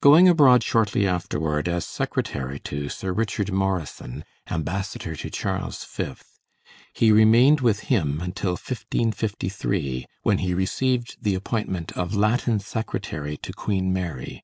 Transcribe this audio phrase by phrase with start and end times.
[0.00, 6.14] Going abroad shortly afterward as secretary to Sir Richard Morysin, ambassador to Charles V.,
[6.94, 13.52] he remained with him until 1553, when he received the appointment of Latin secretary to
[13.52, 14.42] Queen Mary.